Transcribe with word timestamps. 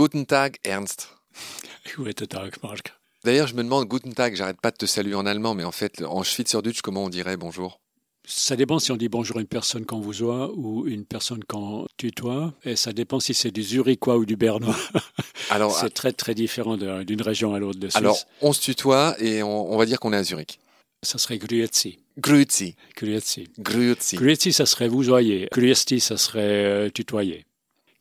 Guten 0.00 0.24
Tag, 0.24 0.56
Ernst. 0.64 1.10
Guten 1.94 2.26
Tag, 2.26 2.54
Marc. 2.62 2.94
D'ailleurs, 3.22 3.46
je 3.48 3.54
me 3.54 3.62
demande, 3.62 3.86
Guten 3.86 4.14
Tag, 4.14 4.34
j'arrête 4.34 4.58
pas 4.58 4.70
de 4.70 4.78
te 4.78 4.86
saluer 4.86 5.14
en 5.14 5.26
allemand, 5.26 5.52
mais 5.52 5.62
en 5.62 5.72
fait, 5.72 6.02
en 6.02 6.22
Schweizerdeutsch, 6.22 6.80
comment 6.80 7.04
on 7.04 7.10
dirait 7.10 7.36
bonjour? 7.36 7.80
Ça 8.26 8.56
dépend 8.56 8.78
si 8.78 8.92
on 8.92 8.96
dit 8.96 9.10
bonjour 9.10 9.36
à 9.36 9.40
une 9.42 9.46
personne 9.46 9.84
qu'on 9.84 10.00
vous 10.00 10.12
voit 10.12 10.52
ou 10.56 10.86
une 10.86 11.04
personne 11.04 11.44
qu'on 11.44 11.86
tutoie, 11.98 12.54
et 12.64 12.76
ça 12.76 12.94
dépend 12.94 13.20
si 13.20 13.34
c'est 13.34 13.50
du 13.50 13.62
zurichois 13.62 14.16
ou 14.16 14.24
du 14.24 14.36
bernois. 14.36 14.74
Alors, 15.50 15.76
c'est 15.76 15.90
très 15.90 16.14
très 16.14 16.34
différent 16.34 16.78
d'une 16.78 17.20
région 17.20 17.52
à 17.52 17.58
l'autre 17.58 17.78
de 17.78 17.88
Suisse. 17.88 17.96
alors, 17.96 18.16
on 18.40 18.54
se 18.54 18.62
tutoie 18.62 19.16
et 19.18 19.42
on, 19.42 19.70
on 19.70 19.76
va 19.76 19.84
dire 19.84 20.00
qu'on 20.00 20.14
est 20.14 20.16
à 20.16 20.24
Zurich. 20.24 20.60
ça 21.02 21.18
serait 21.18 21.36
Grüezi. 21.36 21.98
Grüezi. 22.16 22.74
Grüezi. 22.96 23.48
Grüezi. 23.58 24.16
Grüezi, 24.16 24.52
ça 24.54 24.64
serait 24.64 24.88
vous 24.88 25.02
voyez. 25.02 25.48
Grüesti, 25.52 26.00
ça 26.00 26.16
serait 26.16 26.86
euh, 26.86 26.88
tutoyer. 26.88 27.44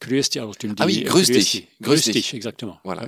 Grüesti, 0.02 0.40
alors 0.40 0.56
tu 0.56 0.68
me 0.68 0.74
dis. 0.74 0.82
Ah 0.82 0.86
oui, 0.86 1.04
euh, 1.06 1.10
Grüß 1.10 1.28
dich. 1.28 2.14
dich, 2.14 2.34
exactement. 2.34 2.80
Voilà, 2.84 3.06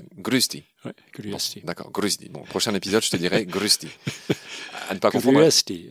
Ouais, 0.84 0.94
Grüesti. 1.14 1.62
D'accord, 1.64 1.92
Grüsti. 1.92 2.30
Bon, 2.30 2.42
prochain 2.42 2.74
épisode, 2.74 3.04
je 3.04 3.12
te 3.12 3.18
dirai 3.18 3.46
Grüsti. 3.46 3.88
À 4.90 4.94
ne 4.96 5.00
pas 5.00 5.12
confondre. 5.12 5.48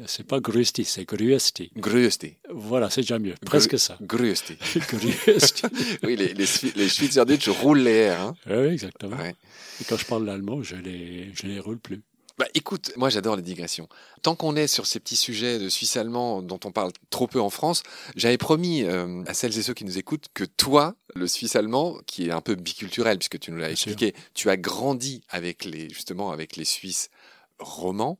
C'est 0.06 0.26
pas 0.26 0.40
Grüsti, 0.40 0.84
c'est 0.84 1.04
Grüesti. 1.04 1.70
Grüsti. 1.76 2.36
Voilà, 2.50 2.90
c'est 2.90 3.02
déjà 3.02 3.18
mieux. 3.20 3.34
Presque 3.46 3.78
ça. 3.78 3.96
Grüsti. 4.02 4.56
Grüesti. 4.88 5.62
Oui, 6.02 6.16
les, 6.16 6.34
les, 6.34 6.46
les 6.74 6.88
Schweizerdeutsch 6.88 7.48
roulent 7.48 7.82
les 7.82 8.10
R. 8.10 8.20
Hein. 8.20 8.34
oui, 8.48 8.72
exactement. 8.72 9.16
Ouais. 9.16 9.34
Et 9.80 9.84
quand 9.84 9.96
je 9.96 10.04
parle 10.04 10.24
l'allemand, 10.26 10.62
je 10.62 10.74
les, 10.76 11.30
je 11.34 11.46
les 11.46 11.60
roule 11.60 11.78
plus. 11.78 12.02
Bah, 12.40 12.48
écoute, 12.54 12.92
moi 12.96 13.10
j'adore 13.10 13.36
les 13.36 13.42
digressions. 13.42 13.86
Tant 14.22 14.34
qu'on 14.34 14.56
est 14.56 14.66
sur 14.66 14.86
ces 14.86 14.98
petits 14.98 15.14
sujets 15.16 15.58
de 15.58 15.68
Suisse 15.68 15.98
allemand 15.98 16.40
dont 16.40 16.58
on 16.64 16.72
parle 16.72 16.90
trop 17.10 17.26
peu 17.26 17.38
en 17.38 17.50
France, 17.50 17.82
j'avais 18.16 18.38
promis 18.38 18.82
euh, 18.82 19.22
à 19.26 19.34
celles 19.34 19.58
et 19.58 19.62
ceux 19.62 19.74
qui 19.74 19.84
nous 19.84 19.98
écoutent 19.98 20.28
que 20.32 20.44
toi, 20.44 20.94
le 21.14 21.26
Suisse 21.26 21.54
allemand, 21.54 21.98
qui 22.06 22.28
est 22.28 22.30
un 22.30 22.40
peu 22.40 22.54
biculturel 22.54 23.18
puisque 23.18 23.38
tu 23.38 23.50
nous 23.50 23.58
l'as 23.58 23.76
sûr. 23.76 23.92
expliqué, 23.92 24.14
tu 24.32 24.48
as 24.48 24.56
grandi 24.56 25.20
avec 25.28 25.66
les 25.66 25.90
justement 25.90 26.30
avec 26.30 26.56
les 26.56 26.64
Suisses 26.64 27.10
romans. 27.58 28.18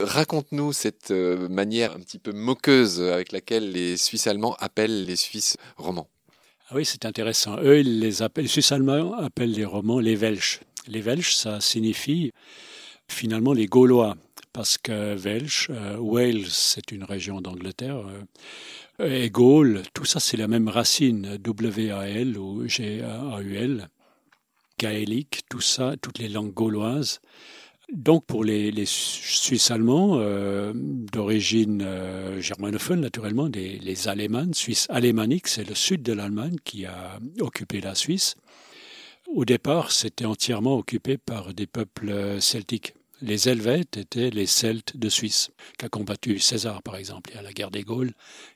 Raconte-nous 0.00 0.72
cette 0.72 1.12
euh, 1.12 1.48
manière 1.48 1.92
un 1.92 2.00
petit 2.00 2.18
peu 2.18 2.32
moqueuse 2.32 3.00
avec 3.00 3.30
laquelle 3.30 3.70
les 3.70 3.96
Suisses 3.96 4.26
allemands 4.26 4.56
appellent 4.58 5.04
les 5.04 5.14
Suisses 5.14 5.56
romans. 5.76 6.08
Ah 6.68 6.74
oui, 6.74 6.84
c'est 6.84 7.04
intéressant. 7.04 7.58
Eux, 7.62 7.78
ils 7.78 8.00
les 8.00 8.22
appellent, 8.22 8.46
les 8.46 8.50
Suisses 8.50 8.72
allemands 8.72 9.14
appellent 9.14 9.52
les 9.52 9.64
romans 9.64 10.00
les 10.00 10.16
Welsh. 10.16 10.62
Les 10.88 11.00
Welsh, 11.00 11.36
ça 11.36 11.60
signifie 11.60 12.32
finalement 13.08 13.52
les 13.52 13.66
Gaulois, 13.66 14.16
parce 14.56 14.78
que 14.78 15.14
Welsh, 15.16 15.68
euh, 15.70 15.98
Wales, 15.98 16.46
c'est 16.48 16.90
une 16.90 17.04
région 17.04 17.42
d'Angleterre, 17.42 18.02
euh, 19.00 19.24
et 19.24 19.28
Gaule, 19.28 19.82
tout 19.92 20.06
ça, 20.06 20.18
c'est 20.18 20.38
la 20.38 20.48
même 20.48 20.68
racine, 20.68 21.36
W-A-L 21.36 22.38
ou 22.38 22.66
G-A-U-L, 22.66 23.90
gaélique, 24.78 25.42
tout 25.50 25.60
ça, 25.60 25.96
toutes 26.00 26.18
les 26.18 26.30
langues 26.30 26.54
gauloises. 26.54 27.20
Donc 27.92 28.24
pour 28.24 28.44
les, 28.44 28.72
Suisses 28.86 29.70
allemands 29.70 30.16
euh, 30.16 30.72
d'origine 30.74 31.86
germanophone, 32.38 33.02
naturellement, 33.02 33.48
les 33.52 34.08
Alémannes, 34.08 34.54
Suisse 34.54 34.86
alémanique, 34.88 35.48
c'est 35.48 35.68
le 35.68 35.74
sud 35.74 36.02
de 36.02 36.14
l'Allemagne 36.14 36.56
qui 36.64 36.86
a 36.86 37.18
occupé 37.40 37.82
la 37.82 37.94
Suisse. 37.94 38.36
Au 39.34 39.44
départ, 39.44 39.92
c'était 39.92 40.24
entièrement 40.24 40.78
occupé 40.78 41.18
par 41.18 41.52
des 41.52 41.66
peuples 41.66 42.40
celtiques. 42.40 42.94
Les 43.22 43.48
Helvètes 43.48 43.96
étaient 43.96 44.30
les 44.30 44.46
Celtes 44.46 44.96
de 44.96 45.08
Suisse, 45.08 45.50
qu'a 45.78 45.88
combattu 45.88 46.38
César, 46.38 46.82
par 46.82 46.96
exemple. 46.96 47.32
Et 47.34 47.38
à 47.38 47.42
la 47.42 47.52
guerre 47.52 47.70
des 47.70 47.82
Gaules, 47.82 48.12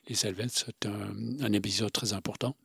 les 0.07 0.25
Helvètes, 0.25 0.65
c'est 0.65 0.85
un, 0.87 1.13
un 1.41 1.53
épisode 1.53 1.91
très 1.91 2.13
important. 2.13 2.55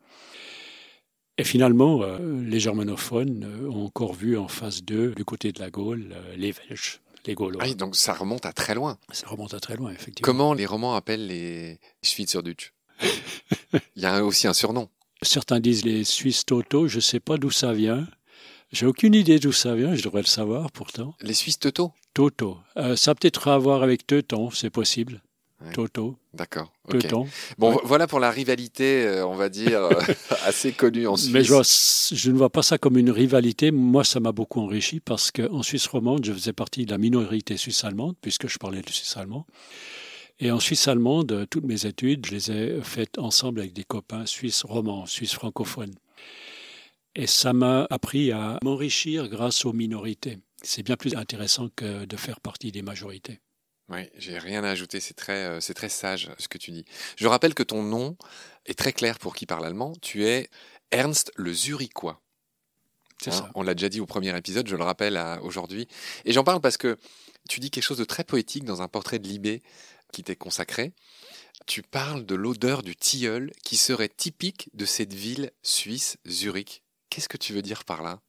Et 1.38 1.44
finalement, 1.44 2.02
euh, 2.02 2.18
les 2.42 2.60
germanophones 2.60 3.44
euh, 3.44 3.68
ont 3.68 3.86
encore 3.86 4.14
vu 4.14 4.38
en 4.38 4.48
face 4.48 4.82
d'eux, 4.82 5.14
du 5.14 5.24
côté 5.24 5.52
de 5.52 5.60
la 5.60 5.70
Gaule, 5.70 6.12
euh, 6.12 6.36
les 6.36 6.52
Welsh, 6.52 7.00
les 7.26 7.34
Gaulois. 7.34 7.60
Ah 7.62 7.66
oui, 7.68 7.74
donc 7.74 7.94
ça 7.94 8.14
remonte 8.14 8.46
à 8.46 8.52
très 8.52 8.74
loin. 8.74 8.96
Ça 9.12 9.26
remonte 9.28 9.52
à 9.52 9.60
très 9.60 9.76
loin, 9.76 9.90
effectivement. 9.90 10.24
Comment 10.24 10.54
les 10.54 10.64
romans 10.64 10.94
appellent 10.94 11.26
les 11.26 11.78
Schweizerdeutsch 12.02 12.72
Il 13.96 14.02
y 14.02 14.06
a 14.06 14.24
aussi 14.24 14.46
un 14.46 14.54
surnom. 14.54 14.88
Certains 15.20 15.60
disent 15.60 15.84
les 15.84 16.04
Suisses 16.04 16.46
Toto, 16.46 16.88
je 16.88 16.96
ne 16.96 17.00
sais 17.00 17.20
pas 17.20 17.36
d'où 17.36 17.50
ça 17.50 17.72
vient. 17.74 18.06
J'ai 18.72 18.86
aucune 18.86 19.14
idée 19.14 19.38
d'où 19.38 19.52
ça 19.52 19.74
vient, 19.74 19.94
je 19.94 20.02
devrais 20.02 20.22
le 20.22 20.26
savoir 20.26 20.70
pourtant. 20.72 21.14
Les 21.20 21.34
Suisses 21.34 21.58
Toto 21.58 21.92
Toto. 22.14 22.58
Euh, 22.76 22.96
ça 22.96 23.12
a 23.12 23.14
peut-être 23.14 23.48
à 23.48 23.58
voir 23.58 23.82
avec 23.82 24.06
Teuton, 24.06 24.50
c'est 24.50 24.70
possible. 24.70 25.22
Ouais. 25.64 25.72
Toto, 25.72 26.16
D'accord. 26.34 26.70
Teuton. 26.90 27.26
Bon, 27.56 27.72
Ouais. 27.72 27.80
voilà 27.84 28.06
pour 28.06 28.20
la 28.20 28.30
rivalité, 28.30 29.06
euh, 29.06 29.26
on 29.26 29.34
va 29.36 29.48
dire, 29.48 29.80
euh, 29.84 29.90
assez 30.44 30.72
connue 30.72 31.06
en 31.06 31.16
Suisse. 31.16 31.32
Mais 31.32 31.44
je, 31.44 31.52
vois- 31.54 31.62
je 32.12 32.30
ne 32.30 32.36
vois 32.36 32.50
pas 32.50 32.62
ça 32.62 32.76
comme 32.76 32.98
une 32.98 33.10
rivalité. 33.10 33.70
Moi, 33.70 34.04
ça 34.04 34.20
m'a 34.20 34.32
beaucoup 34.32 34.60
enrichi 34.60 35.00
parce 35.00 35.30
qu'en 35.30 35.62
Suisse 35.62 35.86
romande, 35.86 36.24
je 36.26 36.32
faisais 36.34 36.52
partie 36.52 36.84
de 36.84 36.90
la 36.90 36.98
minorité 36.98 37.56
suisse 37.56 37.84
allemande, 37.84 38.16
puisque 38.20 38.48
je 38.48 38.58
parlais 38.58 38.82
le 38.86 38.92
suisse 38.92 39.16
allemand. 39.16 39.46
Et 40.38 40.50
en 40.50 40.60
Suisse 40.60 40.86
allemande, 40.88 41.46
toutes 41.48 41.64
mes 41.64 41.86
études, 41.86 42.26
je 42.26 42.32
les 42.32 42.50
ai 42.50 42.80
faites 42.82 43.16
ensemble 43.18 43.60
avec 43.60 43.72
des 43.72 43.84
copains 43.84 44.26
suisses 44.26 44.62
romans, 44.64 45.06
suisses 45.06 45.32
francophones. 45.32 45.94
Et 47.16 47.26
ça 47.26 47.54
m'a 47.54 47.86
appris 47.88 48.30
à 48.30 48.58
m'enrichir 48.62 49.28
grâce 49.28 49.64
aux 49.64 49.72
minorités. 49.72 50.38
C'est 50.62 50.82
bien 50.82 50.96
plus 50.96 51.14
intéressant 51.14 51.70
que 51.74 52.04
de 52.04 52.16
faire 52.16 52.40
partie 52.40 52.72
des 52.72 52.82
majorités. 52.82 53.40
Oui, 53.88 54.00
j'ai 54.18 54.38
rien 54.38 54.64
à 54.64 54.70
ajouter, 54.70 55.00
c'est 55.00 55.14
très, 55.14 55.44
euh, 55.44 55.60
c'est 55.60 55.72
très 55.72 55.88
sage 55.88 56.30
ce 56.38 56.48
que 56.48 56.58
tu 56.58 56.72
dis. 56.72 56.84
Je 57.16 57.26
rappelle 57.26 57.54
que 57.54 57.62
ton 57.62 57.82
nom 57.82 58.16
est 58.66 58.78
très 58.78 58.92
clair 58.92 59.18
pour 59.18 59.34
qui 59.34 59.46
parle 59.46 59.64
allemand. 59.64 59.94
Tu 60.02 60.26
es 60.26 60.50
Ernst 60.90 61.32
le 61.36 61.54
Zurichois. 61.54 62.20
C'est 63.22 63.30
Hein, 63.30 63.32
ça. 63.32 63.50
On 63.54 63.62
l'a 63.62 63.74
déjà 63.74 63.88
dit 63.88 64.00
au 64.00 64.06
premier 64.06 64.36
épisode, 64.36 64.68
je 64.68 64.76
le 64.76 64.84
rappelle 64.84 65.18
aujourd'hui. 65.42 65.88
Et 66.26 66.32
j'en 66.32 66.44
parle 66.44 66.60
parce 66.60 66.76
que 66.76 66.98
tu 67.48 67.60
dis 67.60 67.70
quelque 67.70 67.84
chose 67.84 67.98
de 67.98 68.04
très 68.04 68.24
poétique 68.24 68.64
dans 68.64 68.82
un 68.82 68.88
portrait 68.88 69.18
de 69.20 69.26
Libé 69.28 69.62
qui 70.12 70.22
t'est 70.22 70.36
consacré. 70.36 70.92
Tu 71.66 71.82
parles 71.82 72.26
de 72.26 72.34
l'odeur 72.34 72.82
du 72.82 72.94
tilleul 72.94 73.52
qui 73.64 73.76
serait 73.76 74.10
typique 74.10 74.68
de 74.74 74.84
cette 74.84 75.14
ville 75.14 75.52
suisse, 75.62 76.18
Zurich. 76.28 76.82
Qu'est-ce 77.16 77.30
que 77.30 77.38
tu 77.38 77.54
veux 77.54 77.62
dire 77.62 77.84
par 77.84 78.02
là? 78.02 78.20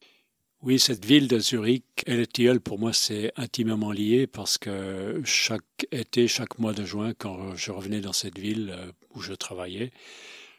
Oui, 0.62 0.80
cette 0.80 1.04
ville 1.04 1.28
de 1.28 1.40
Zurich 1.40 1.84
et 2.06 2.16
le 2.16 2.26
tilleul, 2.26 2.62
pour 2.62 2.80
moi, 2.80 2.94
c'est 2.94 3.34
intimement 3.36 3.92
lié 3.92 4.28
parce 4.28 4.58
que 4.58 5.22
chaque 5.26 5.86
été, 5.92 6.30
chaque 6.30 6.58
mois 6.58 6.72
de 6.72 6.86
juin, 6.86 7.12
quand 7.14 7.54
je 7.54 7.72
revenais 7.74 8.00
dans 8.00 8.14
cette 8.14 8.40
ville 8.40 8.74
euh, 8.74 8.90
où 9.14 9.20
je 9.20 9.34
travaillais, 9.34 9.92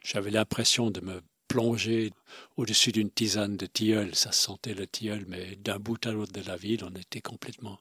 j'avais 0.04 0.30
l'impression 0.30 0.90
de 0.90 1.00
me 1.00 1.22
plonger 1.48 2.12
au-dessus 2.58 2.92
d'une 2.92 3.10
tisane 3.10 3.56
de 3.56 3.64
tilleul. 3.64 4.14
Ça 4.14 4.30
sentait 4.30 4.74
le 4.74 4.86
tilleul, 4.86 5.24
mais 5.26 5.56
d'un 5.56 5.78
bout 5.78 6.04
à 6.04 6.12
l'autre 6.12 6.32
de 6.32 6.46
la 6.46 6.56
ville, 6.56 6.84
on 6.84 6.94
était 7.00 7.22
complètement, 7.22 7.80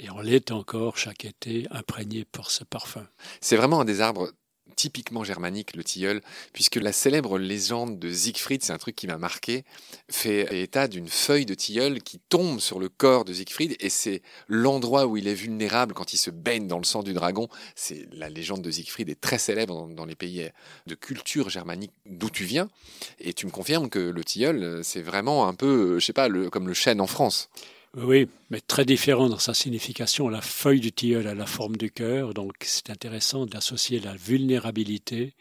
et 0.00 0.10
on 0.10 0.18
l'est 0.18 0.50
encore 0.50 0.98
chaque 0.98 1.24
été, 1.24 1.68
imprégné 1.70 2.24
par 2.24 2.50
ce 2.50 2.64
parfum. 2.64 3.06
C'est 3.40 3.56
vraiment 3.56 3.82
un 3.82 3.84
des 3.84 4.00
arbres 4.00 4.32
typiquement 4.80 5.24
germanique, 5.24 5.76
le 5.76 5.84
tilleul, 5.84 6.22
puisque 6.54 6.76
la 6.76 6.92
célèbre 6.92 7.38
légende 7.38 7.98
de 7.98 8.10
Siegfried, 8.10 8.62
c'est 8.62 8.72
un 8.72 8.78
truc 8.78 8.96
qui 8.96 9.06
m'a 9.06 9.18
marqué, 9.18 9.64
fait 10.10 10.62
état 10.62 10.88
d'une 10.88 11.08
feuille 11.08 11.44
de 11.44 11.52
tilleul 11.52 12.02
qui 12.02 12.18
tombe 12.18 12.60
sur 12.60 12.78
le 12.78 12.88
corps 12.88 13.26
de 13.26 13.34
Siegfried, 13.34 13.76
et 13.78 13.90
c'est 13.90 14.22
l'endroit 14.48 15.04
où 15.04 15.18
il 15.18 15.28
est 15.28 15.34
vulnérable 15.34 15.92
quand 15.92 16.14
il 16.14 16.16
se 16.16 16.30
baigne 16.30 16.66
dans 16.66 16.78
le 16.78 16.84
sang 16.84 17.02
du 17.02 17.12
dragon. 17.12 17.50
C'est 17.74 18.08
la 18.12 18.30
légende 18.30 18.62
de 18.62 18.70
Siegfried 18.70 19.10
est 19.10 19.20
très 19.20 19.36
célèbre 19.36 19.86
dans, 19.88 20.06
les 20.06 20.16
pays 20.16 20.48
de 20.86 20.94
culture 20.94 21.50
germanique 21.50 21.92
d'où 22.06 22.30
tu 22.30 22.44
viens, 22.44 22.70
et 23.18 23.34
tu 23.34 23.44
me 23.44 23.50
confirmes 23.50 23.90
que 23.90 23.98
le 23.98 24.24
tilleul, 24.24 24.80
c'est 24.82 25.02
vraiment 25.02 25.46
un 25.46 25.54
peu, 25.54 25.98
je 25.98 26.06
sais 26.06 26.14
pas, 26.14 26.30
comme 26.50 26.68
le 26.68 26.74
chêne 26.74 27.02
en 27.02 27.06
France. 27.06 27.50
Oui, 27.96 28.28
mais 28.50 28.60
très 28.60 28.84
différent 28.84 29.28
dans 29.28 29.40
sa 29.40 29.52
signification. 29.52 30.28
La 30.28 30.40
feuille 30.40 30.78
du 30.78 30.92
tilleul 30.92 31.26
a 31.26 31.34
la 31.34 31.46
forme 31.46 31.76
du 31.76 31.90
cœur, 31.90 32.34
donc 32.34 32.54
c'est 32.60 32.88
intéressant 32.88 33.46
d'associer 33.46 33.98
la 33.98 34.14
vulnérabilité 34.14 35.34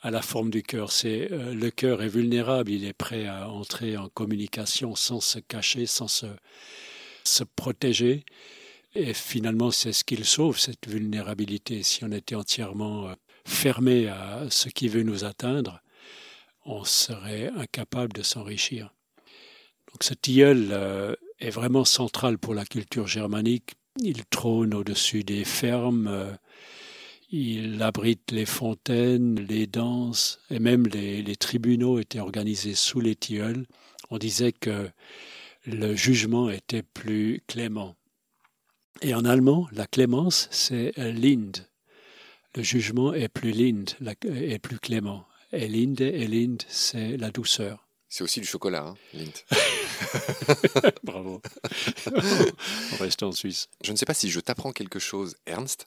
à 0.00 0.10
la 0.10 0.22
forme 0.22 0.48
du 0.48 0.62
cœur. 0.62 0.90
C'est 0.90 1.30
euh, 1.30 1.52
le 1.54 1.70
cœur 1.70 2.02
est 2.02 2.08
vulnérable, 2.08 2.70
il 2.70 2.86
est 2.86 2.94
prêt 2.94 3.26
à 3.26 3.50
entrer 3.50 3.98
en 3.98 4.08
communication 4.08 4.94
sans 4.94 5.20
se 5.20 5.38
cacher, 5.38 5.84
sans 5.84 6.08
se, 6.08 6.26
se 7.24 7.44
protéger. 7.44 8.24
Et 8.94 9.12
finalement, 9.12 9.70
c'est 9.70 9.92
ce 9.92 10.04
qu'il 10.04 10.24
sauve, 10.24 10.58
cette 10.58 10.88
vulnérabilité. 10.88 11.82
Si 11.82 12.04
on 12.04 12.12
était 12.12 12.34
entièrement 12.34 13.08
euh, 13.08 13.14
fermé 13.46 14.08
à 14.08 14.46
ce 14.48 14.70
qui 14.70 14.88
veut 14.88 15.02
nous 15.02 15.24
atteindre, 15.24 15.82
on 16.64 16.84
serait 16.84 17.50
incapable 17.54 18.14
de 18.14 18.22
s'enrichir. 18.22 18.94
Donc 19.92 20.04
ce 20.04 20.14
tilleul 20.14 20.68
euh, 20.72 21.14
est 21.42 21.50
vraiment 21.50 21.84
central 21.84 22.38
pour 22.38 22.54
la 22.54 22.64
culture 22.64 23.06
germanique. 23.06 23.74
Il 24.00 24.24
trône 24.24 24.74
au-dessus 24.74 25.24
des 25.24 25.44
fermes, 25.44 26.06
euh, 26.06 26.32
il 27.30 27.82
abrite 27.82 28.30
les 28.30 28.46
fontaines, 28.46 29.40
les 29.40 29.66
danses, 29.66 30.40
et 30.50 30.60
même 30.60 30.86
les, 30.86 31.22
les 31.22 31.36
tribunaux 31.36 31.98
étaient 31.98 32.20
organisés 32.20 32.74
sous 32.74 33.00
les 33.00 33.16
tilleuls. 33.16 33.66
On 34.10 34.18
disait 34.18 34.52
que 34.52 34.88
le 35.66 35.94
jugement 35.94 36.48
était 36.48 36.82
plus 36.82 37.42
clément. 37.46 37.96
Et 39.00 39.14
en 39.14 39.24
allemand, 39.24 39.68
la 39.72 39.86
clémence, 39.86 40.48
c'est 40.50 40.92
Lind. 40.96 41.66
Le 42.54 42.62
jugement 42.62 43.14
est 43.14 43.28
plus 43.28 43.50
Lind, 43.50 43.90
est 44.24 44.58
plus 44.58 44.78
clément. 44.78 45.26
Et 45.52 45.68
Linde 45.68 46.00
et 46.00 46.26
Lind, 46.26 46.62
c'est 46.68 47.16
la 47.16 47.30
douceur. 47.30 47.86
C'est 48.08 48.24
aussi 48.24 48.40
du 48.40 48.46
chocolat, 48.46 48.88
hein, 48.88 48.94
Lint. 49.14 49.32
Bravo. 51.02 51.40
On 52.92 52.96
reste 52.96 53.22
en 53.22 53.32
Suisse. 53.32 53.68
Je 53.84 53.92
ne 53.92 53.96
sais 53.96 54.04
pas 54.04 54.14
si 54.14 54.30
je 54.30 54.40
t'apprends 54.40 54.72
quelque 54.72 54.98
chose, 54.98 55.36
Ernst, 55.46 55.86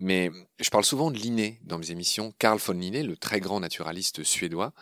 mais 0.00 0.30
je 0.60 0.70
parle 0.70 0.84
souvent 0.84 1.10
de 1.10 1.18
Linné 1.18 1.60
dans 1.62 1.78
mes 1.78 1.90
émissions. 1.90 2.32
Carl 2.38 2.58
von 2.58 2.74
Linné, 2.74 3.02
le 3.02 3.16
très 3.16 3.40
grand 3.40 3.60
naturaliste 3.60 4.24
suédois, 4.24 4.72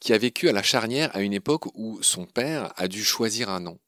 qui 0.00 0.12
a 0.12 0.18
vécu 0.18 0.48
à 0.48 0.52
la 0.52 0.62
charnière 0.62 1.14
à 1.14 1.22
une 1.22 1.32
époque 1.32 1.66
où 1.74 2.02
son 2.02 2.26
père 2.26 2.72
a 2.76 2.88
dû 2.88 3.04
choisir 3.04 3.48
un 3.50 3.60
nom. 3.60 3.78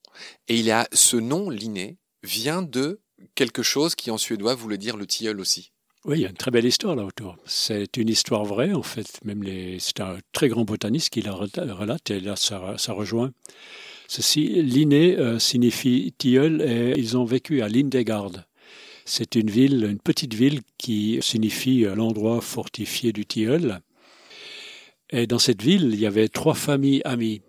Et 0.48 0.56
il 0.56 0.70
a 0.70 0.88
ce 0.92 1.16
nom, 1.16 1.50
Linné, 1.50 1.98
vient 2.22 2.62
de 2.62 3.00
quelque 3.34 3.62
chose 3.62 3.94
qui 3.94 4.10
en 4.10 4.18
suédois 4.18 4.54
voulait 4.54 4.78
dire 4.78 4.96
le 4.96 5.06
tilleul 5.06 5.40
aussi. 5.40 5.72
Oui, 6.06 6.18
il 6.18 6.22
y 6.22 6.26
a 6.26 6.30
une 6.30 6.36
très 6.36 6.50
belle 6.50 6.64
histoire 6.64 6.96
là 6.96 7.04
autour. 7.04 7.36
C'est 7.44 7.98
une 7.98 8.08
histoire 8.08 8.44
vraie, 8.44 8.72
en 8.72 8.82
fait. 8.82 9.22
Même 9.24 9.42
les... 9.42 9.78
c'est 9.80 10.00
un 10.00 10.16
très 10.32 10.48
grand 10.48 10.64
botaniste 10.64 11.10
qui 11.10 11.20
la 11.20 11.32
relate 11.32 12.10
et 12.10 12.20
là, 12.20 12.36
ça, 12.36 12.76
ça 12.78 12.92
rejoint. 12.94 13.32
Ceci, 14.12 14.48
Linné 14.60 15.16
euh, 15.20 15.38
signifie 15.38 16.12
tilleul 16.18 16.62
et 16.62 16.98
ils 16.98 17.16
ont 17.16 17.24
vécu 17.24 17.62
à 17.62 17.68
Lindegard. 17.68 18.32
C'est 19.04 19.36
une 19.36 19.48
ville, 19.48 19.86
une 19.88 20.00
petite 20.00 20.34
ville 20.34 20.62
qui 20.78 21.20
signifie 21.22 21.84
euh, 21.84 21.94
l'endroit 21.94 22.40
fortifié 22.40 23.12
du 23.12 23.24
tilleul. 23.24 23.78
Et 25.10 25.28
dans 25.28 25.38
cette 25.38 25.62
ville, 25.62 25.90
il 25.92 26.00
y 26.00 26.06
avait 26.06 26.26
trois 26.26 26.54
familles 26.54 27.02
amies. 27.04 27.40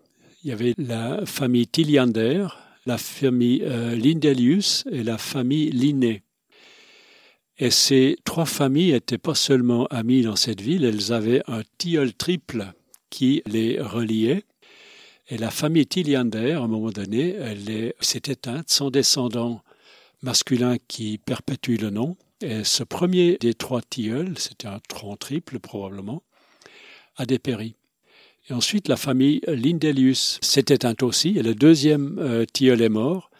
Il 0.44 0.52
y 0.52 0.54
avait 0.54 0.76
la 0.78 1.26
famille 1.26 1.66
Tilliander, 1.66 2.46
la 2.86 3.00
famille 3.00 3.64
euh, 3.64 3.96
Lindelius 3.96 4.84
et 4.92 5.04
la 5.04 5.18
famille 5.18 5.72
Linné. 5.72 6.22
Et 7.58 7.72
ces 7.72 8.18
trois 8.24 8.46
familles 8.46 8.92
n'étaient 8.92 9.18
pas 9.18 9.34
seulement 9.34 9.88
amies 9.88 10.22
dans 10.22 10.36
cette 10.36 10.62
ville, 10.62 10.86
elles 10.86 11.12
avaient 11.12 11.42
un 11.48 11.64
tilleul 11.80 12.14
triple 12.14 12.72
qui 13.10 13.42
les 13.48 13.82
reliait. 13.82 14.44
Et 15.32 15.38
la 15.38 15.50
famille 15.50 15.88
Tilliander, 15.88 16.52
à 16.52 16.60
un 16.60 16.68
moment 16.68 16.92
donné, 16.92 17.36
elle 17.36 17.94
s'est 18.02 18.22
éteinte 18.28 18.70
sans 18.70 18.92
descendant 18.92 19.62
masculin 20.22 20.76
qui 20.90 21.20
perpétue 21.20 21.78
le 21.78 21.90
nom. 21.90 22.18
Et 22.42 22.66
ce 22.66 22.84
premier 22.84 23.38
des 23.40 23.54
trois 23.54 23.82
tilleuls, 23.82 24.38
c'était 24.38 24.68
un 24.68 24.82
tronc 24.90 25.16
triple 25.16 25.60
probablement, 25.60 26.22
a 27.16 27.26
dépéri. 27.26 27.76
Et 28.50 28.54
ensuite, 28.54 28.90
la 28.90 28.98
famille 28.98 29.40
Lindelius 29.48 30.38
s'est 30.42 30.66
éteinte 30.68 31.02
aussi, 31.02 31.38
et 31.38 31.44
le 31.44 31.56
deuxième 31.56 32.20
euh, 32.20 32.44
tilleul 32.52 32.82
est 32.82 32.90
mort. 32.90 33.32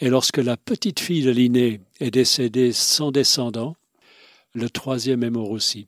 Et 0.00 0.08
lorsque 0.08 0.38
la 0.38 0.56
petite 0.56 0.98
fille 0.98 1.22
de 1.22 1.30
Linné 1.30 1.78
est 2.00 2.10
décédée 2.10 2.72
sans 2.72 3.12
descendant, 3.12 3.76
le 4.54 4.68
troisième 4.68 5.22
est 5.22 5.30
mort 5.30 5.52
aussi. 5.52 5.86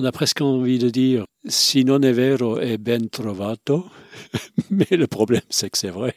On 0.00 0.04
a 0.04 0.12
presque 0.12 0.42
envie 0.42 0.78
de 0.78 0.90
dire 0.90 1.24
si 1.48 1.82
non 1.82 2.04
è 2.04 2.12
vero 2.12 2.60
è 2.60 2.78
ben 2.78 3.08
trovato, 3.08 3.90
mais 4.70 4.86
le 4.92 5.08
problème 5.08 5.42
c'est 5.50 5.70
que 5.70 5.76
c'est 5.76 5.90
vrai. 5.90 6.14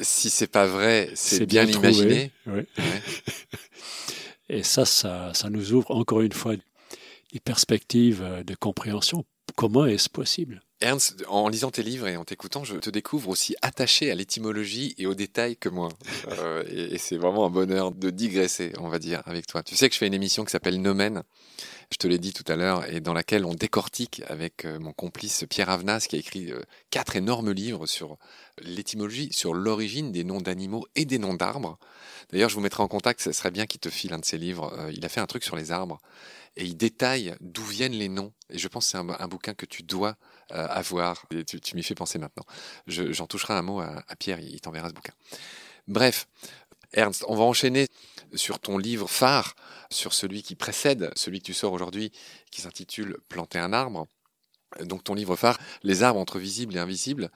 Si 0.00 0.28
c'est 0.28 0.48
pas 0.48 0.66
vrai, 0.66 1.08
c'est 1.14 1.46
bien, 1.46 1.64
bien 1.64 1.78
imaginé. 1.78 2.32
Et 4.48 4.64
ça, 4.64 4.84
ça, 4.84 5.32
ça 5.34 5.50
nous 5.50 5.72
ouvre 5.72 5.92
encore 5.92 6.22
une 6.22 6.32
fois 6.32 6.56
des 7.32 7.38
perspectives 7.38 8.42
de 8.44 8.54
compréhension. 8.56 9.24
Comment 9.54 9.86
est-ce 9.86 10.08
possible? 10.10 10.60
Ernst, 10.82 11.24
en 11.28 11.48
lisant 11.48 11.70
tes 11.70 11.84
livres 11.84 12.08
et 12.08 12.16
en 12.16 12.24
t'écoutant, 12.24 12.64
je 12.64 12.76
te 12.76 12.90
découvre 12.90 13.28
aussi 13.28 13.54
attaché 13.62 14.10
à 14.10 14.16
l'étymologie 14.16 14.94
et 14.98 15.06
aux 15.06 15.14
détails 15.14 15.56
que 15.56 15.68
moi. 15.68 15.88
Euh, 16.38 16.64
et, 16.70 16.98
c'est 16.98 17.16
vraiment 17.16 17.44
un 17.44 17.50
bonheur 17.50 17.92
de 17.92 18.08
digresser, 18.08 18.72
on 18.78 18.88
va 18.88 18.98
dire, 18.98 19.22
avec 19.26 19.46
toi. 19.46 19.62
Tu 19.62 19.76
sais 19.76 19.88
que 19.88 19.94
je 19.94 19.98
fais 19.98 20.06
une 20.06 20.14
émission 20.14 20.44
qui 20.44 20.50
s'appelle 20.50 20.80
Nomen, 20.80 21.24
je 21.90 21.96
te 21.98 22.06
l'ai 22.06 22.18
dit 22.18 22.32
tout 22.32 22.44
à 22.50 22.56
l'heure, 22.56 22.88
et 22.90 23.00
dans 23.00 23.12
laquelle 23.12 23.44
on 23.44 23.54
décortique 23.54 24.22
avec 24.28 24.64
euh, 24.64 24.78
mon 24.78 24.92
complice 24.92 25.44
Pierre 25.50 25.68
Avenas, 25.68 26.06
qui 26.08 26.16
a 26.16 26.18
écrit 26.18 26.52
euh, 26.52 26.60
quatre 26.90 27.16
énormes 27.16 27.50
livres 27.50 27.86
sur 27.86 28.16
l'étymologie, 28.62 29.30
sur 29.32 29.52
l'origine 29.52 30.10
des 30.10 30.24
noms 30.24 30.40
d'animaux 30.40 30.86
et 30.94 31.04
des 31.04 31.18
noms 31.18 31.34
d'arbres. 31.34 31.78
D'ailleurs, 32.30 32.48
je 32.48 32.54
vous 32.54 32.60
mettrai 32.60 32.82
en 32.82 32.88
contact, 32.88 33.20
ce 33.20 33.32
serait 33.32 33.50
bien 33.50 33.66
qu'il 33.66 33.80
te 33.80 33.90
file 33.90 34.14
un 34.14 34.18
de 34.18 34.24
ses 34.24 34.38
livres. 34.38 34.74
il 34.92 35.04
a 35.04 35.08
fait 35.08 35.20
un 35.20 35.26
truc 35.26 35.44
sur 35.44 35.56
les 35.56 35.70
arbres 35.70 36.00
et 36.56 36.64
il 36.64 36.76
détaille 36.76 37.34
d'où 37.40 37.64
viennent 37.64 37.92
les 37.92 38.08
noms. 38.08 38.32
Et 38.50 38.58
je 38.58 38.68
pense 38.68 38.86
que 38.86 38.90
c'est 38.90 38.98
un, 38.98 39.28
bouquin 39.28 39.54
que 39.54 39.66
tu 39.66 39.82
dois 39.82 40.16
euh, 40.52 40.66
avoir. 40.68 41.24
Et 41.30 41.44
tu, 41.44 41.76
m'y 41.76 41.82
fais 41.82 41.94
penser 41.94 42.18
maintenant. 42.18 42.44
J'en 42.86 43.26
toucherai 43.26 43.54
un 43.54 43.62
mot 43.62 43.80
à, 43.80 44.02
Pierre, 44.18 44.40
il, 44.40 44.60
t'enverra 44.60 44.88
ce 44.88 44.94
bouquin. 44.94 45.12
Bref, 45.88 46.26
Ernst, 46.92 47.24
on 47.28 47.34
va 47.34 47.44
enchaîner 47.44 47.88
sur 48.34 48.58
ton 48.58 48.78
livre 48.78 49.08
phare, 49.08 49.54
sur 49.90 50.12
celui 50.12 50.42
qui 50.42 50.54
précède 50.54 51.10
celui 51.16 51.40
que 51.40 51.46
tu 51.46 51.54
sors 51.54 51.72
aujourd'hui, 51.72 52.12
qui 52.50 52.60
s'intitule 52.60 53.18
Planter 53.28 53.58
un 53.58 53.72
arbre. 53.72 54.06
Donc 54.80 55.04
ton 55.04 55.14
livre 55.14 55.36
phare, 55.36 55.58
Les 55.82 56.02
arbres 56.02 56.20
entre 56.20 56.38
visibles 56.38 56.76
et 56.76 56.78
invisibles. 56.78 57.30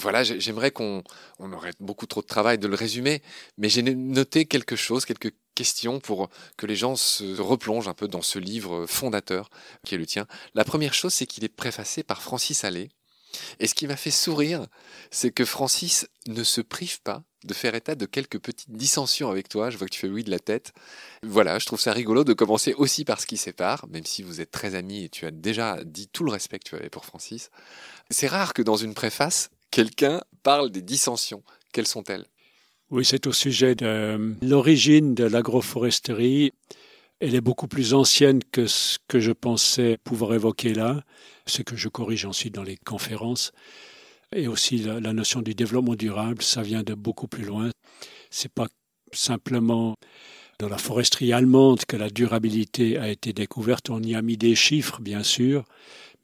Voilà, 0.00 0.24
j'aimerais 0.24 0.72
qu'on 0.72 1.04
on 1.38 1.52
aurait 1.52 1.72
beaucoup 1.78 2.06
trop 2.06 2.20
de 2.20 2.26
travail 2.26 2.58
de 2.58 2.66
le 2.66 2.74
résumer, 2.74 3.22
mais 3.58 3.68
j'ai 3.68 3.82
noté 3.82 4.44
quelque 4.44 4.74
chose, 4.74 5.04
quelques 5.04 5.32
questions 5.54 6.00
pour 6.00 6.28
que 6.56 6.66
les 6.66 6.76
gens 6.76 6.96
se 6.96 7.40
replongent 7.40 7.88
un 7.88 7.94
peu 7.94 8.08
dans 8.08 8.22
ce 8.22 8.38
livre 8.38 8.86
fondateur 8.86 9.50
qui 9.84 9.94
est 9.94 9.98
le 9.98 10.06
tien. 10.06 10.26
La 10.54 10.64
première 10.64 10.94
chose, 10.94 11.14
c'est 11.14 11.26
qu'il 11.26 11.44
est 11.44 11.48
préfacé 11.48 12.02
par 12.02 12.22
Francis 12.22 12.64
Allais. 12.64 12.90
Et 13.58 13.66
ce 13.66 13.74
qui 13.74 13.86
m'a 13.86 13.96
fait 13.96 14.10
sourire, 14.10 14.66
c'est 15.10 15.30
que 15.30 15.44
Francis 15.44 16.08
ne 16.26 16.44
se 16.44 16.60
prive 16.60 17.00
pas 17.02 17.22
de 17.44 17.54
faire 17.54 17.74
état 17.74 17.94
de 17.94 18.06
quelques 18.06 18.38
petites 18.38 18.70
dissensions 18.70 19.30
avec 19.30 19.48
toi. 19.48 19.70
Je 19.70 19.76
vois 19.76 19.86
que 19.86 19.92
tu 19.92 20.00
fais 20.00 20.08
oui 20.08 20.24
de 20.24 20.30
la 20.30 20.38
tête. 20.38 20.72
Voilà, 21.22 21.58
je 21.58 21.66
trouve 21.66 21.80
ça 21.80 21.92
rigolo 21.92 22.24
de 22.24 22.32
commencer 22.32 22.74
aussi 22.74 23.04
par 23.04 23.20
ce 23.20 23.26
qui 23.26 23.36
sépare, 23.36 23.86
même 23.88 24.06
si 24.06 24.22
vous 24.22 24.40
êtes 24.40 24.50
très 24.50 24.74
amis 24.74 25.04
et 25.04 25.08
tu 25.08 25.26
as 25.26 25.30
déjà 25.30 25.78
dit 25.84 26.08
tout 26.08 26.24
le 26.24 26.32
respect 26.32 26.58
que 26.58 26.68
tu 26.68 26.74
avais 26.74 26.90
pour 26.90 27.04
Francis. 27.04 27.50
C'est 28.10 28.28
rare 28.28 28.54
que 28.54 28.62
dans 28.62 28.76
une 28.76 28.94
préface, 28.94 29.50
quelqu'un 29.70 30.22
parle 30.42 30.70
des 30.70 30.82
dissensions. 30.82 31.42
Quelles 31.72 31.88
sont-elles? 31.88 32.26
Oui, 32.90 33.04
c'est 33.04 33.26
au 33.26 33.32
sujet 33.32 33.74
de 33.74 34.36
l'origine 34.42 35.14
de 35.14 35.24
l'agroforesterie. 35.24 36.52
Elle 37.18 37.34
est 37.34 37.40
beaucoup 37.40 37.66
plus 37.66 37.94
ancienne 37.94 38.40
que 38.52 38.66
ce 38.66 38.98
que 39.08 39.20
je 39.20 39.32
pensais 39.32 39.96
pouvoir 40.04 40.34
évoquer 40.34 40.74
là, 40.74 41.02
ce 41.46 41.62
que 41.62 41.76
je 41.76 41.88
corrige 41.88 42.26
ensuite 42.26 42.54
dans 42.54 42.62
les 42.62 42.76
conférences. 42.76 43.52
Et 44.32 44.48
aussi 44.48 44.78
la, 44.78 45.00
la 45.00 45.12
notion 45.12 45.40
du 45.40 45.54
développement 45.54 45.94
durable, 45.94 46.42
ça 46.42 46.62
vient 46.62 46.82
de 46.82 46.94
beaucoup 46.94 47.26
plus 47.28 47.44
loin. 47.44 47.70
C'est 48.30 48.52
pas 48.52 48.66
simplement 49.12 49.94
dans 50.58 50.68
la 50.68 50.78
foresterie 50.78 51.32
allemande 51.32 51.84
que 51.86 51.96
la 51.96 52.10
durabilité 52.10 52.98
a 52.98 53.08
été 53.08 53.32
découverte. 53.32 53.90
On 53.90 54.02
y 54.02 54.14
a 54.14 54.22
mis 54.22 54.36
des 54.36 54.54
chiffres, 54.54 55.00
bien 55.00 55.22
sûr, 55.22 55.64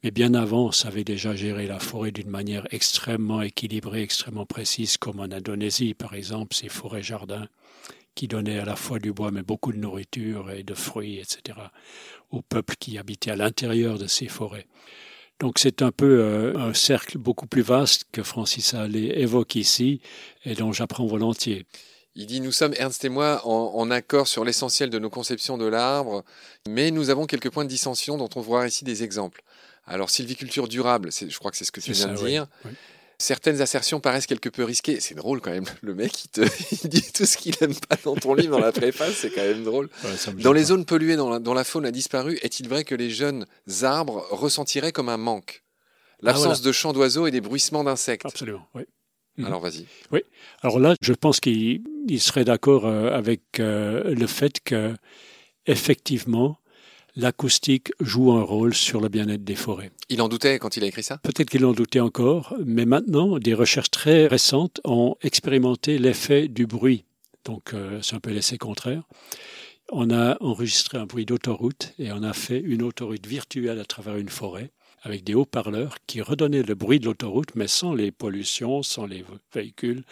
mais 0.03 0.11
bien 0.11 0.33
avant, 0.33 0.67
on 0.67 0.71
savait 0.71 1.03
déjà 1.03 1.35
gérer 1.35 1.67
la 1.67 1.79
forêt 1.79 2.11
d'une 2.11 2.29
manière 2.29 2.67
extrêmement 2.71 3.41
équilibrée, 3.41 4.01
extrêmement 4.01 4.45
précise, 4.45 4.97
comme 4.97 5.19
en 5.19 5.31
Indonésie, 5.31 5.93
par 5.93 6.15
exemple, 6.15 6.55
ces 6.55 6.69
forêts-jardins 6.69 7.47
qui 8.15 8.27
donnaient 8.27 8.59
à 8.59 8.65
la 8.65 8.75
fois 8.75 8.99
du 8.99 9.13
bois, 9.13 9.31
mais 9.31 9.43
beaucoup 9.43 9.71
de 9.71 9.77
nourriture 9.77 10.51
et 10.51 10.63
de 10.63 10.73
fruits, 10.73 11.19
etc., 11.19 11.57
aux 12.31 12.41
peuples 12.41 12.75
qui 12.79 12.97
habitaient 12.97 13.31
à 13.31 13.35
l'intérieur 13.35 13.97
de 13.97 14.07
ces 14.07 14.27
forêts. 14.27 14.67
Donc 15.39 15.57
c'est 15.57 15.81
un 15.81 15.91
peu 15.91 16.19
euh, 16.19 16.57
un 16.57 16.73
cercle 16.73 17.17
beaucoup 17.17 17.47
plus 17.47 17.63
vaste 17.63 18.05
que 18.11 18.21
Francis 18.21 18.73
Allais 18.73 19.19
évoque 19.19 19.55
ici 19.55 20.01
et 20.45 20.53
dont 20.53 20.71
j'apprends 20.71 21.07
volontiers. 21.07 21.65
Il 22.13 22.27
dit 22.27 22.41
Nous 22.41 22.51
sommes, 22.51 22.75
Ernst 22.77 23.03
et 23.05 23.09
moi, 23.09 23.41
en, 23.45 23.73
en 23.73 23.89
accord 23.89 24.27
sur 24.27 24.45
l'essentiel 24.45 24.89
de 24.89 24.99
nos 24.99 25.09
conceptions 25.09 25.57
de 25.57 25.65
l'arbre, 25.65 26.23
mais 26.67 26.91
nous 26.91 27.09
avons 27.09 27.25
quelques 27.25 27.49
points 27.49 27.63
de 27.63 27.69
dissension 27.69 28.17
dont 28.17 28.29
on 28.35 28.41
voit 28.41 28.67
ici 28.67 28.83
des 28.83 29.03
exemples. 29.03 29.41
Alors, 29.91 30.09
sylviculture 30.09 30.69
durable, 30.69 31.09
je 31.11 31.37
crois 31.37 31.51
que 31.51 31.57
c'est 31.57 31.65
ce 31.65 31.71
que 31.71 31.81
tu 31.81 31.91
viens 31.91 32.07
de 32.07 32.25
dire. 32.25 32.47
Certaines 33.17 33.61
assertions 33.61 33.99
paraissent 33.99 34.25
quelque 34.25 34.49
peu 34.49 34.63
risquées. 34.63 34.99
C'est 34.99 35.13
drôle 35.13 35.41
quand 35.41 35.51
même. 35.51 35.67
Le 35.81 35.93
mec, 35.93 36.23
il, 36.25 36.29
te, 36.29 36.87
dit 36.87 37.03
tout 37.13 37.25
ce 37.25 37.37
qu'il 37.37 37.53
n'aime 37.61 37.75
pas 37.75 37.97
dans 38.03 38.15
ton 38.15 38.33
livre, 38.33 38.57
dans 38.57 38.65
la 38.65 38.71
préface. 38.71 39.13
C'est 39.13 39.29
quand 39.29 39.43
même 39.43 39.63
drôle. 39.63 39.89
dans 40.39 40.53
les 40.53 40.63
zones 40.63 40.85
polluées 40.85 41.17
dont 41.17 41.53
la, 41.53 41.63
faune 41.63 41.85
a 41.85 41.91
disparu, 41.91 42.39
est-il 42.41 42.67
vrai 42.67 42.83
que 42.83 42.95
les 42.95 43.11
jeunes 43.11 43.45
arbres 43.83 44.25
ressentiraient 44.31 44.91
comme 44.91 45.09
un 45.09 45.17
manque? 45.17 45.63
L'absence 46.21 46.61
ah, 46.61 46.65
de 46.65 46.71
chants 46.71 46.93
d'oiseaux 46.93 47.27
et 47.27 47.31
des 47.31 47.41
bruissements 47.41 47.83
d'insectes. 47.83 48.25
Absolument, 48.25 48.65
oui. 48.73 48.83
Mhm. 49.37 49.45
Alors 49.45 49.59
vas-y. 49.59 49.85
Oui. 50.11 50.21
Alors 50.61 50.79
là, 50.79 50.95
je 51.01 51.13
pense 51.13 51.39
qu'il 51.39 51.81
serait 52.19 52.45
d'accord 52.45 52.85
euh, 52.85 53.11
avec 53.11 53.59
euh, 53.59 54.15
le 54.15 54.27
fait 54.27 54.61
que, 54.63 54.95
effectivement, 55.65 56.57
l'acoustique 57.15 57.91
joue 57.99 58.31
un 58.31 58.43
rôle 58.43 58.73
sur 58.73 59.01
le 59.01 59.09
bien-être 59.09 59.43
des 59.43 59.55
forêts. 59.55 59.91
Il 60.09 60.21
en 60.21 60.29
doutait 60.29 60.59
quand 60.59 60.77
il 60.77 60.83
a 60.83 60.87
écrit 60.87 61.03
ça? 61.03 61.17
Peut-être 61.17 61.49
qu'il 61.49 61.65
en 61.65 61.73
doutait 61.73 61.99
encore, 61.99 62.55
mais 62.65 62.85
maintenant, 62.85 63.37
des 63.39 63.53
recherches 63.53 63.91
très 63.91 64.27
récentes 64.27 64.81
ont 64.83 65.15
expérimenté 65.21 65.97
l'effet 65.97 66.47
du 66.47 66.65
bruit. 66.65 67.05
Donc, 67.45 67.73
euh, 67.73 67.99
c'est 68.01 68.15
un 68.15 68.19
peu 68.19 68.31
l'essai 68.31 68.57
contraire. 68.57 69.03
On 69.91 70.09
a 70.09 70.37
enregistré 70.41 70.97
un 70.97 71.05
bruit 71.05 71.25
d'autoroute 71.25 71.93
et 71.99 72.11
on 72.11 72.23
a 72.23 72.33
fait 72.33 72.59
une 72.59 72.81
autoroute 72.81 73.25
virtuelle 73.27 73.79
à 73.79 73.85
travers 73.85 74.15
une 74.15 74.29
forêt 74.29 74.71
avec 75.01 75.23
des 75.23 75.33
haut-parleurs 75.33 75.97
qui 76.05 76.21
redonnaient 76.21 76.63
le 76.63 76.75
bruit 76.75 76.99
de 76.99 77.05
l'autoroute, 77.05 77.55
mais 77.55 77.67
sans 77.67 77.93
les 77.93 78.11
pollutions, 78.11 78.83
sans 78.83 79.05
les 79.05 79.25
véhicules, 79.53 80.03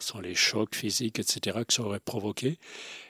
sans 0.00 0.20
les 0.20 0.34
chocs 0.34 0.74
physiques, 0.74 1.18
etc., 1.18 1.58
que 1.66 1.74
ça 1.74 1.82
aurait 1.82 2.00
provoqué. 2.00 2.58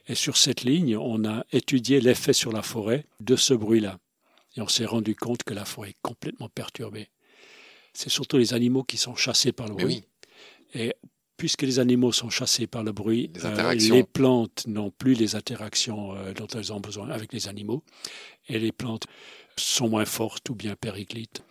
Et 0.08 0.14
sur 0.14 0.36
cette 0.36 0.62
ligne, 0.62 0.96
on 0.96 1.24
a 1.24 1.44
étudié 1.52 2.00
l'effet 2.00 2.32
sur 2.32 2.50
la 2.50 2.62
forêt 2.62 3.06
de 3.20 3.36
ce 3.36 3.54
bruit-là. 3.54 3.98
Et 4.56 4.60
on 4.60 4.68
s'est 4.68 4.86
rendu 4.86 5.14
compte 5.14 5.44
que 5.44 5.54
la 5.54 5.64
forêt 5.64 5.90
est 5.90 5.96
complètement 6.02 6.48
perturbée. 6.48 7.08
c'est 7.92 8.10
surtout 8.10 8.36
les 8.38 8.54
animaux 8.54 8.82
qui 8.82 8.96
sont 8.96 9.14
chassés 9.14 9.52
par 9.52 9.68
le 9.68 9.74
bruit. 9.74 10.04
oui, 10.74 10.80
Et 10.80 10.94
puisque 11.36 11.62
les 11.62 11.78
animaux 11.78 12.10
sont 12.10 12.30
chassés 12.30 12.66
par 12.66 12.82
le 12.82 12.92
bruit, 12.92 13.30
Les 13.34 13.44
euh, 13.44 13.74
les 13.74 14.02
plantes 14.02 14.66
n'ont 14.66 14.90
plus 14.90 15.14
les 15.14 15.36
interactions 15.36 16.14
euh, 16.14 16.32
dont 16.34 16.48
elles 16.48 16.72
ont 16.72 16.80
besoin 16.80 17.08
avec 17.10 17.32
les 17.32 17.48
animaux, 17.48 17.84
et 18.48 18.58
les 18.58 18.72
plantes 18.72 19.06
sont 19.58 19.88
moins 19.88 20.04
fortes 20.04 20.48
ou 20.50 20.54
bien 20.54 20.74
périclites. 20.76 21.42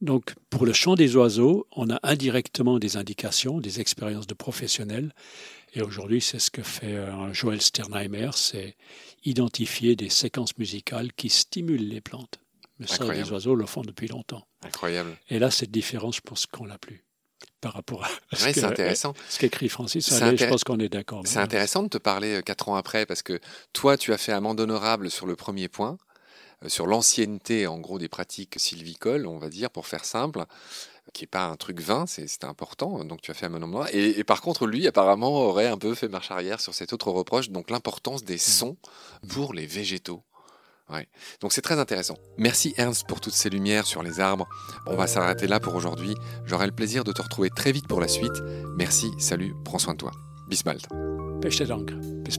Donc, 0.00 0.34
pour 0.50 0.66
le 0.66 0.72
chant 0.72 0.94
des 0.96 1.14
oiseaux, 1.14 1.66
on 1.76 1.88
a 1.90 2.00
indirectement 2.02 2.78
des 2.80 2.96
indications, 2.96 3.60
des 3.60 3.80
expériences 3.80 4.26
de 4.26 4.34
professionnels. 4.34 5.14
Et 5.74 5.82
aujourd'hui, 5.82 6.20
c'est 6.20 6.40
ce 6.40 6.50
que 6.50 6.62
fait 6.62 6.96
euh, 6.96 7.32
Joël 7.32 7.62
Sternheimer, 7.62 8.30
c'est 8.34 8.76
identifier 9.24 9.94
des 9.94 10.08
séquences 10.08 10.58
musicales 10.58 11.12
qui 11.12 11.28
stimulent 11.28 11.88
les 11.88 12.00
plantes. 12.00 12.40
Mais 12.78 12.86
ça, 12.88 12.94
Incroyable. 12.94 13.26
les 13.26 13.32
oiseaux 13.32 13.54
le 13.54 13.66
font 13.66 13.82
depuis 13.82 14.08
longtemps. 14.08 14.44
incroyable. 14.64 15.16
Et 15.28 15.38
là, 15.38 15.50
cette 15.52 15.70
différence, 15.70 16.16
je 16.16 16.20
pense 16.22 16.46
qu'on 16.46 16.64
l'a 16.64 16.78
plus 16.78 17.04
par 17.60 17.74
rapport 17.74 18.04
à 18.04 18.08
ce 18.36 18.44
Ouais, 18.44 19.12
qu'écrit 19.38 19.68
Francis 19.68 20.10
Allais, 20.12 20.36
je 20.36 20.46
pense 20.46 20.64
qu'on 20.64 20.80
est 20.80 20.88
d'accord. 20.88 21.22
C'est 21.24 21.38
intéressant 21.38 21.84
de 21.84 21.88
te 21.88 21.98
parler 21.98 22.34
euh, 22.38 22.42
quatre 22.42 22.68
ans 22.68 22.74
après 22.74 23.06
parce 23.06 23.22
que 23.22 23.38
toi, 23.72 23.96
tu 23.96 24.12
as 24.12 24.18
fait 24.18 24.32
amende 24.32 24.58
honorable 24.60 25.10
sur 25.12 25.26
le 25.26 25.36
premier 25.36 25.68
point, 25.68 25.96
sur 26.66 26.86
l'ancienneté 26.86 27.66
en 27.66 27.78
gros 27.78 27.98
des 27.98 28.08
pratiques 28.08 28.58
sylvicoles, 28.58 29.26
on 29.26 29.38
va 29.38 29.48
dire, 29.48 29.70
pour 29.70 29.86
faire 29.86 30.04
simple, 30.04 30.44
qui 31.12 31.24
est 31.24 31.28
pas 31.28 31.44
un 31.44 31.56
truc 31.56 31.80
vain, 31.80 32.04
c'est 32.06 32.44
important. 32.44 33.04
Donc 33.04 33.20
tu 33.20 33.30
as 33.30 33.34
fait 33.34 33.46
amende 33.46 33.64
honorable. 33.64 33.90
Et, 33.92 34.18
et 34.18 34.24
par 34.24 34.40
contre, 34.40 34.66
lui, 34.66 34.86
apparemment, 34.86 35.32
aurait 35.32 35.68
un 35.68 35.78
peu 35.78 35.94
fait 35.94 36.08
marche 36.08 36.30
arrière 36.30 36.60
sur 36.60 36.74
cet 36.74 36.92
autre 36.92 37.10
reproche, 37.10 37.50
donc 37.50 37.70
l'importance 37.70 38.24
des 38.24 38.38
sons 38.38 38.76
pour 39.28 39.54
les 39.54 39.66
végétaux. 39.66 40.22
Ouais. 40.90 41.08
Donc 41.40 41.52
c'est 41.52 41.62
très 41.62 41.78
intéressant. 41.78 42.18
Merci 42.36 42.74
Ernst 42.76 43.06
pour 43.06 43.20
toutes 43.20 43.32
ces 43.34 43.48
lumières 43.48 43.86
sur 43.86 44.02
les 44.02 44.20
arbres. 44.20 44.46
On 44.86 44.96
va 44.96 45.06
s'arrêter 45.06 45.46
là 45.46 45.58
pour 45.58 45.74
aujourd'hui. 45.74 46.14
J'aurai 46.44 46.66
le 46.66 46.72
plaisir 46.72 47.04
de 47.04 47.12
te 47.12 47.22
retrouver 47.22 47.50
très 47.50 47.72
vite 47.72 47.86
pour 47.88 48.00
la 48.00 48.08
suite. 48.08 48.42
Merci, 48.76 49.10
salut, 49.18 49.54
prends 49.64 49.78
soin 49.78 49.94
de 49.94 49.98
toi. 49.98 50.12
Bismalt. 50.48 50.86
Bis 52.24 52.38